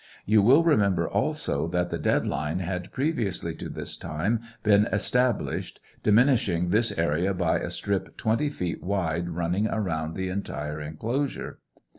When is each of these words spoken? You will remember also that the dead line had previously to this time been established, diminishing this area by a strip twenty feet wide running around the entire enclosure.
You 0.25 0.41
will 0.41 0.63
remember 0.63 1.07
also 1.07 1.67
that 1.67 1.91
the 1.91 1.99
dead 1.99 2.25
line 2.25 2.57
had 2.57 2.91
previously 2.91 3.53
to 3.57 3.69
this 3.69 3.95
time 3.95 4.39
been 4.63 4.87
established, 4.87 5.79
diminishing 6.01 6.69
this 6.71 6.91
area 6.93 7.35
by 7.35 7.59
a 7.59 7.69
strip 7.69 8.17
twenty 8.17 8.49
feet 8.49 8.81
wide 8.81 9.29
running 9.29 9.67
around 9.67 10.15
the 10.15 10.29
entire 10.29 10.81
enclosure. 10.81 11.59